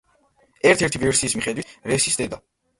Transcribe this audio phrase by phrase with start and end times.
[0.69, 2.45] ერთ-ერთი ვერსიის მიხედვით რესის დედა.